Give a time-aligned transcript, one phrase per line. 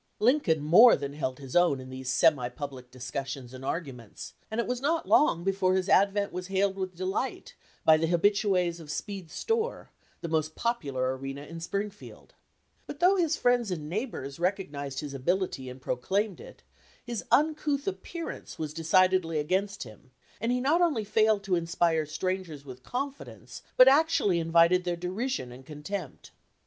[0.17, 4.65] Lincoln more than held his own in these semi public discussions and arguments, and it
[4.65, 7.53] was not long before his advent was hailed with delight
[7.85, 9.91] by the habitues of Speed's store,
[10.21, 12.33] the most popular arena in Springfield.
[12.87, 15.79] 79 LINCOLN THE LAWYER But though his friends and neighbors recog nized his ability and
[15.79, 16.63] proclaimed it,
[17.05, 20.09] his uncouth appearance was decidedly against him,
[20.39, 24.97] and he not only failed to inspire strangers with confi dence, but actually invited their
[24.97, 26.31] derision and contempt.